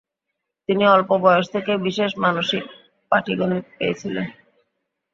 তিনি 0.69 0.83
অল্প 0.87 1.09
বয়স 1.23 1.47
থেকেই 1.49 1.79
বিশেষ 1.87 2.11
মানসিক 2.17 2.63
পাটিগণিত 3.11 3.65
পেয়েছিলেন। 3.77 4.27